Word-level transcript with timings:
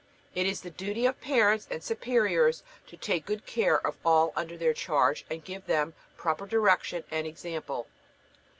It 0.33 0.47
is 0.47 0.61
the 0.61 0.71
duty 0.71 1.05
of 1.05 1.21
parents 1.21 1.67
and 1.69 1.83
superiors 1.83 2.63
to 2.87 2.97
take 2.97 3.27
good 3.27 3.45
care 3.45 3.79
of 3.85 3.99
all 4.03 4.33
under 4.35 4.57
their 4.57 4.73
charge 4.73 5.25
and 5.29 5.43
give 5.45 5.67
them 5.67 5.93
proper 6.17 6.47
direction 6.47 7.03
and 7.11 7.27
example. 7.27 7.85